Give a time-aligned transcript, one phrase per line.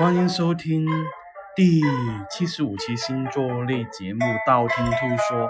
[0.00, 0.86] 欢迎收听
[1.54, 1.82] 第
[2.30, 4.92] 七十五期星座类节目《道听途
[5.28, 5.46] 说》，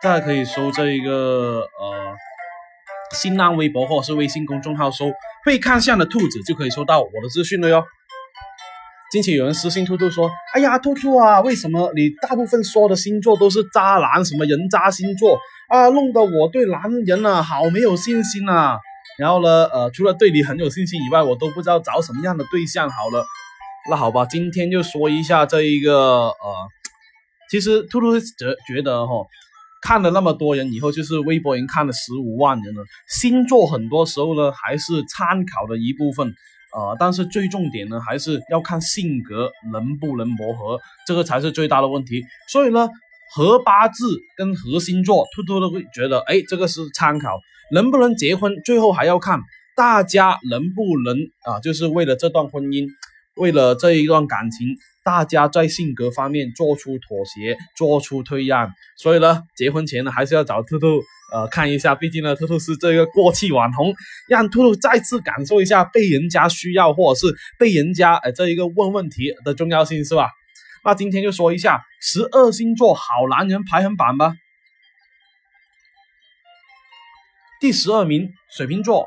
[0.00, 2.14] 大家可以搜这一个呃
[3.16, 5.06] 新浪微博或者是微信公众号搜
[5.44, 7.82] “会看相的兔子”，就可以收到我的资讯了哟。
[9.10, 15.36] 近期有人私信兔兔说：“哎呀，兔兔啊，为什么你大部分说的星座都是渣男，什么人渣星座
[15.68, 18.78] 啊，弄得我对男人啊好没有信心啊。”
[19.18, 23.26] 然后呢，呃，除了对你很有信心以外，我都不知道找什么样的对象好了。
[23.88, 26.54] 那好吧，今天就说一下这一个呃，
[27.50, 29.24] 其实兔兔觉觉得哈，
[29.80, 36.28] 看了那么多人以后，就是微博人看了十五万人了，星座很多时候呢还是参考的一部分，
[36.76, 42.22] 呃，但是最重点呢还是要看性格能不能磨合，这个才是最大的问题。
[42.48, 42.86] 所以呢，
[43.34, 47.40] 合八字跟合星座，兔兔都会觉得，哎，这个是参考，
[47.72, 49.40] 能不能结婚，最后还要看
[49.74, 52.86] 大家能不能啊，就是为了这段婚姻。
[53.36, 54.68] 为了这一段感情，
[55.04, 63.94] 大家在性格方面做出妥协，做出退让，所以呢，结婚前呢，还是要找兔兔呃看一下，毕竟呢，兔兔是这个过气网红，
[64.28, 70.28] 让兔兔再次感受一下被人家需要或者是被人家呃这一个问问题的重要性，是吧？
[70.84, 74.34] 那今天就说一下十二星座好男人排行榜吧。
[77.60, 79.06] 第十二名，水瓶座。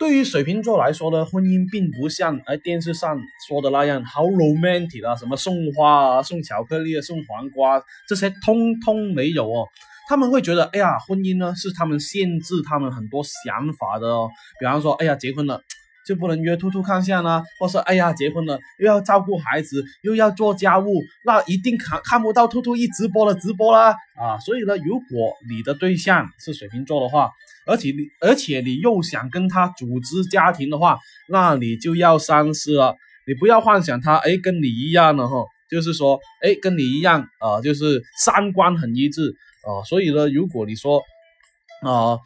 [0.00, 9.68] 对于水瓶座来说呢，婚姻并不像哎电视上说的那样好 romantic 啊，什么送花啊、送巧克力啊、送黄瓜这些通通没有哦。
[10.08, 14.30] 他们会觉得，哎呀，婚姻呢是他们限制他们很多想法的哦。
[14.58, 15.60] 比方说，哎呀，结婚了
[16.08, 24.38] 就不能约兔兔看相啦，或是哎呀，结婚了又要照顾孩子，又要做家务，那一定看看不到兔兔一直播的直播啦啊。
[24.38, 27.30] 所以呢，如果你的对象是水瓶座的话，
[27.66, 32.96] 而且你，而且你又想跟他组织家庭的话，那你就要三思了。
[33.26, 39.84] 你不要幻想他，哎，跟你一样的哈，就是说，哎，跟你一样啊，就是三观很一致啊。
[39.84, 41.00] 所以呢，如果你说
[41.82, 42.18] 啊，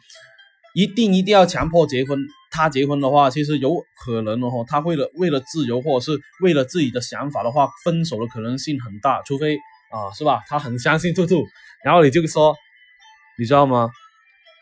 [0.73, 2.17] 一定一定要强迫结婚，
[2.49, 9.57] 他结婚的话，其实有可能的哈，他为了为了自由或者是为了自己的想法的话，分手的可能性很大，除非
[9.91, 10.41] 啊，是吧？
[10.47, 11.45] 他很相信兔兔，
[11.83, 12.55] 然后你就说，
[13.37, 13.89] 你知道吗？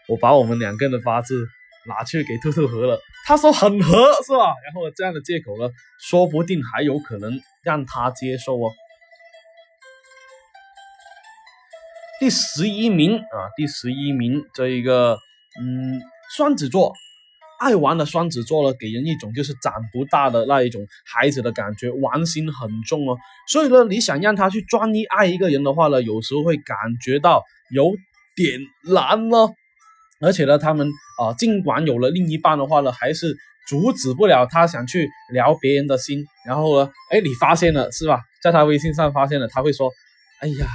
[0.07, 1.47] 我把我们两个人的八字
[1.85, 3.91] 拿去给兔兔合了，他说很合，
[4.25, 4.53] 是吧？
[4.65, 5.69] 然后这样的借口呢，
[5.99, 8.71] 说不定还有可能让他接受哦。
[12.19, 15.17] 第十一名啊，第十一名这一个，
[15.59, 16.01] 嗯，
[16.35, 16.93] 双子座，
[17.59, 23.17] 爱玩的双子座呢，给人一种就是长不大的那一种孩子的感觉，玩心很重哦。
[23.49, 27.93] 所以呢，你想让他去专一爱一个人的话呢，有时候会感觉到有
[28.35, 28.59] 点
[28.93, 29.53] 难哦。
[30.23, 30.87] 而且呢，他们
[31.19, 33.35] 啊，尽管有了另一半的话呢，还是
[33.67, 36.25] 阻止不了他想去聊别人的心。
[36.45, 38.21] 然后呢，哎，你发现了是吧？
[38.41, 39.91] 在他微信上发现了，他会说
[40.39, 40.67] ：“哎呀，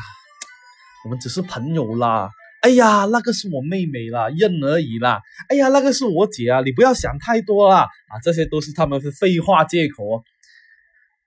[1.05, 2.31] 我们只是朋友啦。
[2.61, 5.21] ”“哎呀，那个是我妹妹啦，认而已啦。
[5.49, 10.23] ”“哎呀，那个是我姐啊，你不要想太多啦。”啊，这些都是他们的废话借口。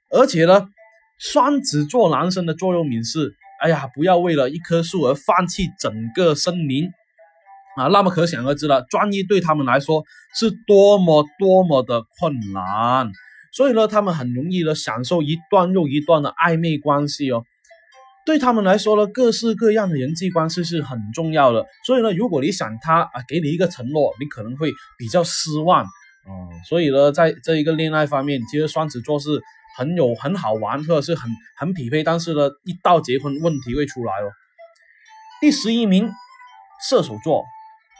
[0.09, 0.67] 而且呢，
[1.17, 6.89] 双子座男生的座右铭是：“哎呀，不要为了一棵树而放弃整个森林。”
[7.77, 10.03] 啊，那么可想而知了，专一对他们来说
[10.35, 13.09] 是多么多么的困难，
[13.53, 17.43] 所以呢，他们很容易的享受一段又一段的暧昧关系哦。
[18.23, 21.65] 对他们来说呢，各式各样的人际关系是很重要的。
[21.85, 26.31] 所以呢，如果你想他啊给你一个承诺，你可能会比较失望啊。
[26.69, 29.41] 所以呢，在这一个恋爱方面，其实双子座是
[29.75, 34.29] 很有很好玩，或者是很很匹配，但是呢，一到结婚问题会出来哦。
[35.41, 36.07] 第十一名，
[36.87, 37.43] 射手座。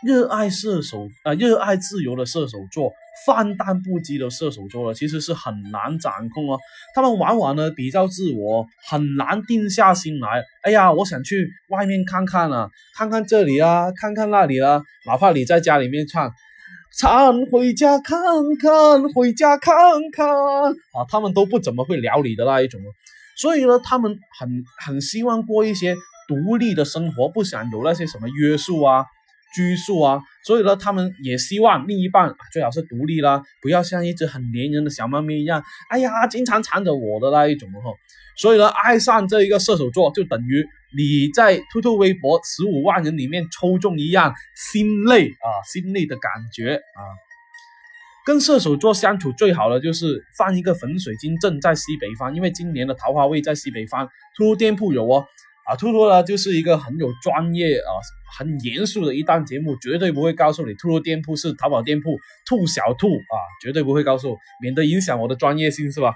[0.03, 2.91] 热爱射手啊，热爱自由的射手座，
[3.25, 6.57] 放荡不羁的射手座呢，其实是很难掌控哦。
[6.95, 10.43] 他们往往呢比较自我，很难定下心来。
[10.63, 14.81] 哎呀，我想去外面看看啊，看看这里啊，看看那里啊。
[15.05, 16.31] 哪怕你在家里面唱，
[16.97, 18.17] 唱回家看
[18.59, 19.75] 看，回家看
[20.11, 22.79] 看啊，他们都不怎么会聊你的那一种。
[23.37, 25.95] 所以呢，他们很很希望过一些
[26.27, 29.05] 独立的生活，不想有那些什么约束啊。
[29.53, 37.95] 拘束啊，所以呢，他们也希望另一半最好是独立啦，不要像一只很粘人的小猫咪一样，哎呀，经常缠着我的那一种哦。
[38.37, 40.65] 所以呢，爱上这一个射手座，就等于
[40.97, 44.33] 你在兔兔微博十五万人里面抽中一样
[44.71, 47.01] 心累啊，心累的感觉啊。
[48.25, 54.07] 跟射手座相处最好的就是放一个粉水晶阵在西北方，因为今年的桃花位在西北方，
[54.37, 55.25] 兔兔店铺有哦。
[55.71, 57.89] 啊，兔兔呢就是一个很有专业啊、
[58.37, 66.13] 很严肃的一档节目，绝对不会告诉你兔兔店铺是淘宝店铺兔小兔啊，绝对不会告诉，免得影响我的专业性，是吧？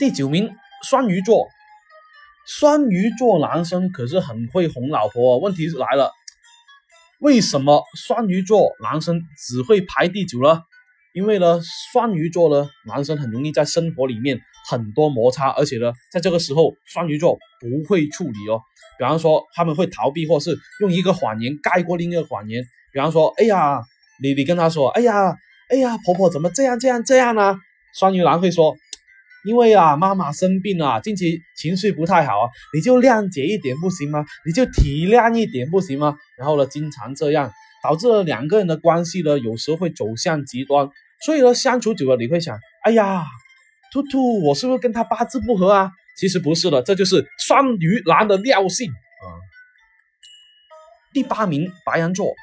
[0.00, 0.50] 第九名，
[0.82, 1.46] 双鱼座。
[2.48, 5.38] 双鱼座男生可是很会哄老婆。
[5.38, 6.10] 问题来了，
[7.20, 10.62] 为什么双鱼座男生只会排第九呢？
[11.16, 11.58] 因为呢，
[11.94, 18.60] 双鱼座呢男生很容易在生活里面很多摩擦，而且呢，在这个时候，双鱼座不会处理哦。
[18.98, 22.62] 比方说，他们会逃避，或是用一个谎言盖过另一个谎言。
[22.92, 23.80] 比方说，哎呀，
[24.22, 25.34] 你你跟他说，哎呀，
[25.70, 27.56] 哎呀，婆婆怎么这样这样这样呢？
[27.98, 28.76] 双鱼男会说，
[29.46, 34.22] 因为啊，妈妈生病了，近期情绪不太好啊，你就谅解一点不行吗？
[34.44, 36.14] 你就体谅一点不行吗？
[36.36, 37.50] 然后呢，经常这样，
[37.82, 40.90] 导致了两个人的关系呢，有时候会走向极端。
[41.24, 43.24] 所以呢，相处久了你会想，哎呀，
[43.92, 45.90] 兔兔，我是不是跟他八字不合啊？
[46.18, 49.26] 其实不是的，这就是双鱼男的尿性啊。
[51.12, 52.34] 第八名，白羊座，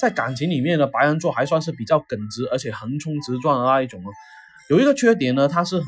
[0.00, 4.10] 在感情里面呢，白羊座还算是比较耿直而且横冲直撞的那一种哦。
[4.68, 5.82] 有一个缺点呢，他是呃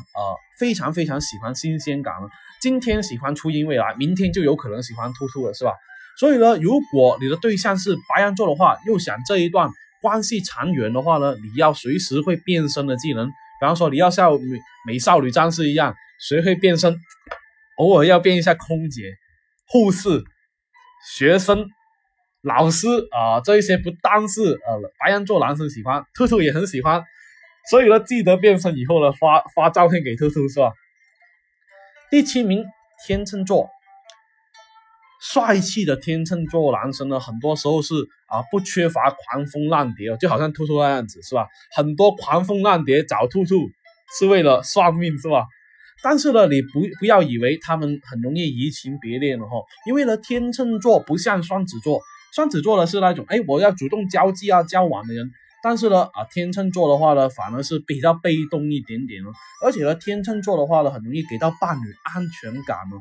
[0.59, 2.13] 非常非常喜欢新鲜感，
[2.61, 5.73] 今天喜欢初音未来，明天就有可能喜欢兔兔了，是吧？
[6.19, 9.69] 所以呢，如果你的对象是白羊座的话，又想这一段。
[10.01, 16.97] 关系长远的话呢，你要随时会变身的技能，比方说你要像美美少女战士一样，学会变身，
[17.77, 19.03] 偶尔要变一下空姐、
[19.67, 20.23] 护士、
[21.15, 21.65] 学生、
[22.41, 27.03] 老师啊，这一些不单是呃白羊座男生喜欢，兔兔也很喜欢，
[27.69, 30.73] 所以呢，记得变身以后呢，发发照片给兔兔是吧？
[32.09, 32.65] 第七名，
[33.05, 33.69] 天秤座。
[35.21, 37.93] 帅气的天秤座男生呢，很多时候是
[38.25, 41.47] 啊不缺乏狂风浪蝶，就好像兔兔那样子是吧？
[41.75, 43.69] 很多狂风浪蝶找兔兔
[44.17, 45.45] 是为了算命是吧？
[46.03, 52.01] 但是呢，你不不要以为他们很容易移情别恋了哈，因为呢，天秤座不像双子座，
[52.33, 55.29] 双子座呢是那种哎我要主动交际啊交往的人，
[55.61, 59.29] 但是呢啊天秤座的话呢反而是比较被动一点点哦，
[59.63, 62.97] 而且呢天秤座的话呢很容易给到伴侣安全感哦。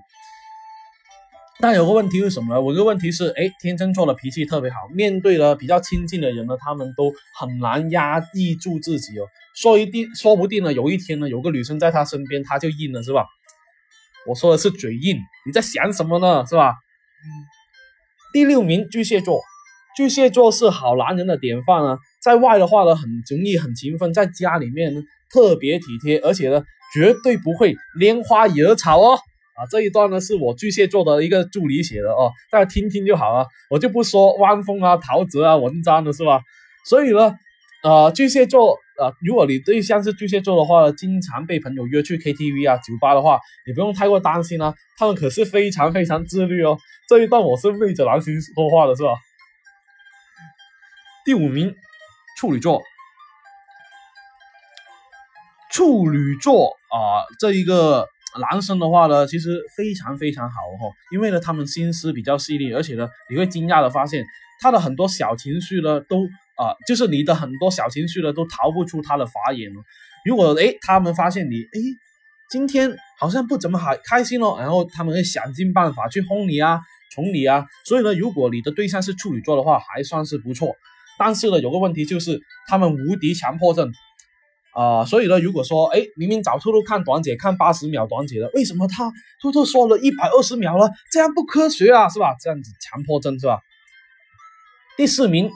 [1.63, 2.61] 但有个问题是什么呢？
[2.61, 9.27] 我个问题是，哎，天秤座的脾气特别好，面对了比较亲近的人呢，他们都很难压抑住自己哦。
[9.55, 13.27] 说一定，说不定呢，有一天呢，有个女生在他身边，他就硬了，是吧？
[14.27, 16.47] 我说的是嘴硬，你在想什么呢？
[16.47, 16.75] 是吧？
[18.33, 19.43] 第六名，巨蟹座，
[19.95, 26.63] 巨蟹座是好男人的典范啊，在外的话呢，很容易很勤奋，在家里面呢特别体贴，而且呢，
[26.95, 29.19] 绝对不会拈花惹草哦。
[29.61, 36.41] 啊，这一段呢是我巨蟹座的一个助理写的哦，大家听听就好了，我就不说汪峰啊、陶喆啊、文章了，是吧？
[36.87, 37.35] 所以呢，
[37.83, 46.79] 呃，巨蟹座啊，如果你对象是巨蟹座的话，经常被朋友约去 KTV 啊、酒吧的话，你不用太过担心啊，他们可是非常非常自律哦。
[47.07, 49.11] 这一段我是昧着良心说话的，是吧？
[51.27, 51.75] 第五名，
[52.39, 52.83] 处女座，
[55.71, 58.09] 处女座啊，这一个。
[58.39, 64.25] 男生的话呢，其实非常非常好哦，因为呢，他们心思比较细腻，而且呢，你会惊讶的发现，
[64.61, 66.25] 他的很多小情绪呢，都
[66.57, 69.83] 啊，就是你的很多小情绪呢，都逃不出他的法眼了。
[70.25, 71.81] 如果诶，他们发现你诶，
[72.51, 76.81] 今天好像不怎么好开心哦，然后他们会想尽办法去哄你啊，
[77.15, 77.65] 宠你啊。
[77.85, 80.75] 所以呢，如果你的对象是处女座的话，还算是不错。
[81.19, 83.91] 但是呢，有个问题就是，他们无敌强迫症。
[84.73, 90.89] 啊，所以呢，如果说，哎，明明找兔兔看短解，看八十秒短解的，为什么他兔兔说了一百二十秒了？
[91.11, 92.37] 这样不科学啊，是吧？
[92.41, 93.59] 这样子强迫症是吧？
[94.97, 95.51] 第四名，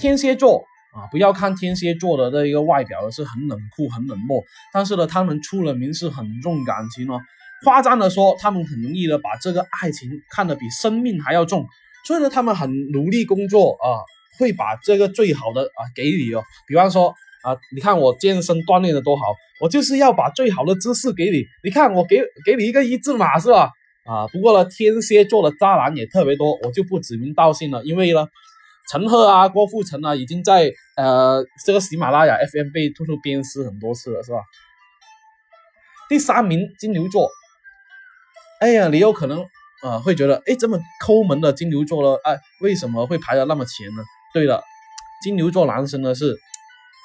[0.00, 7.20] 天蝎座啊，不要看天蝎座的这一个外表是很冷酷、很冷漠，但是呢，他们出了名是很重感情哦。
[7.64, 11.66] 夸张的说，他们很容易的把这个爱情看得比生命还要重，
[12.04, 14.02] 所以呢，他们很努力工作啊，
[14.38, 17.14] 会把这个最好的啊给你哦，比方说。
[17.44, 19.22] 啊，你看我健身锻炼的多好，
[19.60, 21.44] 我就是要把最好的姿势给你。
[21.62, 23.70] 你看我给给你一个一字马是吧？
[24.04, 28.26] 啊，不过呢，天蝎座的渣男也特别多，我就不指名道姓了，因为呢，
[28.90, 34.38] 陈赫啊、郭富城啊，已经在呃这个喜马拉雅 FM 被兔兔鞭尸很多次了，是吧？
[36.08, 37.28] 第三名金牛座，
[38.60, 39.44] 哎呀，你有可能
[39.82, 44.02] 呃会觉得，哎，这么抠门的金牛座呢，哎，为什么会排的那么前呢？
[44.32, 44.62] 对了，
[45.22, 46.36] 金牛座男生呢是。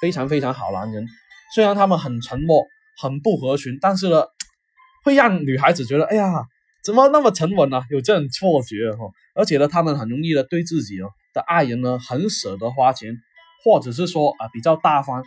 [0.04, 1.06] 非常非常好男人，
[1.54, 2.66] 虽然他们很沉默、
[3.00, 4.24] 很不合群，但是呢，
[5.02, 6.44] 会让女孩子觉得，哎呀，
[6.84, 7.80] 怎么那么沉稳呢？
[7.88, 9.06] 有这种错觉哈。
[9.34, 13.16] 而且呢，他们很容易的对自己哦的爱人呢，很舍得花钱，
[13.64, 15.24] 或者是说啊比较大方。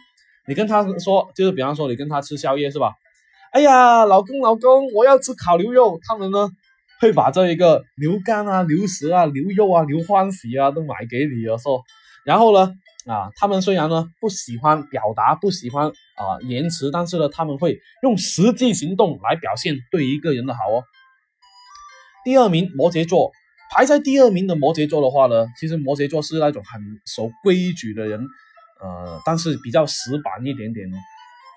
[0.47, 2.93] 你跟他说，就是比方说你跟他吃宵夜是吧？
[3.53, 6.51] 哎呀，老公老公，我要吃烤牛肉，他们呢
[7.01, 11.81] 会把这一个牛肝啊、牛舌啊、牛肉啊、牛欢喜啊都买给你哦，说，
[12.23, 12.71] 然后呢。
[13.07, 20.83] 啊，他们虽然呢不喜欢表达，不喜欢啊言辞，但是呢他们会用实际行动来表现对一个人的好哦。
[22.25, 23.31] 第二名摩羯座
[23.71, 28.19] 排在第二名的摩羯座的话呢，其实摩羯座是那种很守规矩的人，
[28.81, 30.97] 呃，但是比较死板一点点哦。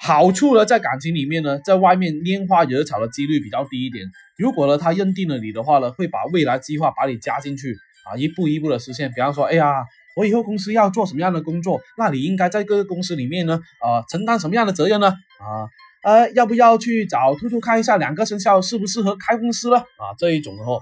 [0.03, 4.07] 好处呢，在感情里面呢，在外面拈花惹草的几率比较低一点。
[4.39, 9.11] 如果呢他认定了你的话呢，会把未来计划把你加进去啊，一步一步的实现。
[9.11, 9.85] 比方说，哎呀。
[10.21, 11.81] 我以后公司要做什么样的工作？
[11.97, 15.07] 那你应该在各个公司里面呢，呃，承担什么样的责任呢？
[15.09, 15.65] 啊，
[16.03, 19.79] 呃，要不要去找兔兔看一下两个生肖适不适合开公司呢？
[19.79, 20.79] 啊，这一种的话，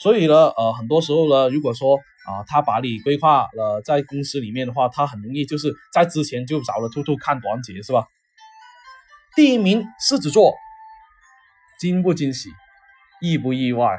[0.00, 8.06] 所以呢，呃，很多时候呢，如果说啊，他把你规划了在公司里面的话，他很容易就是在之前就找了兔兔看短节，是吧？
[9.36, 10.54] 第一名狮子座，
[11.78, 12.48] 惊不惊喜，
[13.20, 13.98] 意不意外？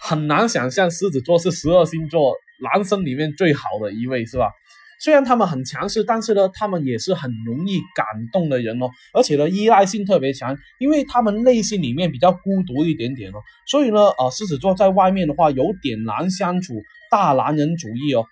[0.00, 2.36] 很难想象狮子座是十二星座。
[2.62, 4.50] 男生里面最好的一位是吧？
[4.98, 13.36] 虽然他们很强势，但是呢，他们也是很容易感动的人哦，而且呢，依赖性特别强，因为他们内心里面比较孤独一点点哦，
[13.66, 18.24] 所以呢，呃，狮子座在外面的话有点难相处，大男人主义哦，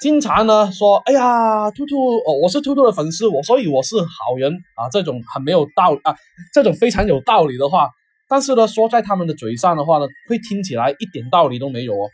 [0.00, 6.16] 经常呢说，哎呀，兔兔哦，我是兔兔的粉丝，我所以我是好人啊，这种很没有道啊，
[6.54, 7.90] 这种非常有道理的话，
[8.30, 12.08] 但是呢，说在他们的嘴上的话呢，会听起来一点道理都没有哦。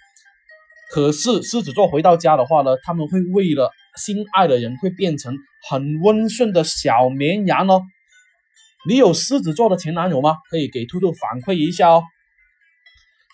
[0.92, 5.34] 可是狮子座回到家的话呢，他们会为了心爱的人，会变成
[5.70, 7.80] 很温顺的小绵羊哦。
[8.86, 10.36] 你有狮子座的前男友吗？
[10.50, 12.02] 可以给兔兔反馈一下哦。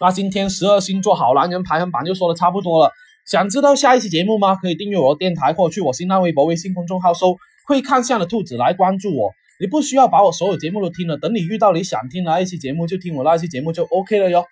[0.01, 2.93] 那今天十二星座好男人排行榜就说的差不多了。
[3.27, 4.55] 想知道下一期节目吗？
[4.55, 7.37] 可以订阅我的电台，或去我新浪微博、微信公众号搜
[7.67, 9.33] “会看相的兔子”来关注我。
[9.61, 14.45] 你不需要把我所有节目都听了，等你遇到你想听的那一期节目，就听我那一期节目就 OK 了哟。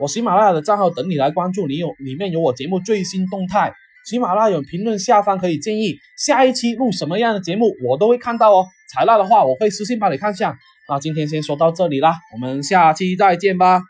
[0.00, 3.70] 我喜马拉雅的账号等你来关注，你有里面有我节目最新动态。
[4.06, 8.66] 喜马拉雅有评论下方可以建议下一期录什么样的节目，我都会看到哦。
[8.90, 10.56] 采纳的话，我会私信帮你看下。
[10.88, 13.82] 那今天先说到这里啦，我们下期再见吧。